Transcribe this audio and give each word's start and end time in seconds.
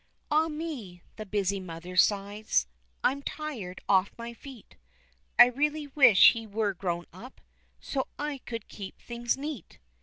"Ah 0.31 0.47
me!" 0.47 1.03
the 1.17 1.27
busy 1.27 1.59
mother 1.59 1.95
sighs, 1.95 2.65
I'm 3.03 3.21
tired 3.21 3.81
off 3.87 4.11
my 4.17 4.33
feet, 4.33 4.75
I 5.37 5.45
really 5.45 5.85
wish 5.85 6.31
he 6.31 6.47
were 6.47 6.73
grown 6.73 7.05
up 7.13 7.39
So 7.79 8.07
I 8.17 8.39
could 8.39 8.67
keep 8.67 8.99
things 8.99 9.37
neat! 9.37 9.77